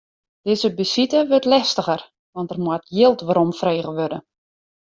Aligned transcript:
Dizze 0.49 0.69
besite 0.79 1.19
wurdt 1.33 1.49
lestiger, 1.53 2.01
want 2.37 2.49
der 2.53 2.61
moat 2.65 2.85
jild 2.97 3.21
weromfrege 3.29 3.91
wurde. 4.01 4.19